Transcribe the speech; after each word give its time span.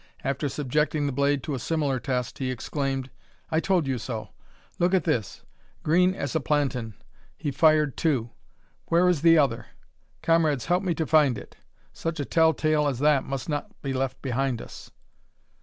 After 0.23 0.49
subjecting 0.49 1.05
the 1.05 1.11
blade 1.11 1.43
to 1.43 1.53
a 1.53 1.59
similar 1.59 1.99
test, 1.99 2.39
he 2.39 2.49
exclaimed 2.49 3.11
"I 3.51 3.59
told 3.59 3.85
you 3.85 3.99
so. 3.99 4.29
Look 4.79 4.95
at 4.95 5.03
this, 5.03 5.43
green 5.83 6.15
as 6.15 6.35
a 6.35 6.39
plantain! 6.39 6.95
He 7.37 7.51
fired 7.51 7.95
two: 7.95 8.31
where 8.87 9.07
is 9.07 9.21
the 9.21 9.37
other? 9.37 9.67
Comrades, 10.23 10.65
help 10.65 10.81
me 10.81 10.95
to 10.95 11.05
find 11.05 11.37
it. 11.37 11.55
Such 11.93 12.19
a 12.19 12.25
tell 12.25 12.51
tale 12.55 12.87
as 12.87 12.97
that 12.97 13.25
must 13.25 13.47
not 13.47 13.79
be 13.83 13.93
left 13.93 14.23
behind 14.23 14.59
us." 14.59 14.89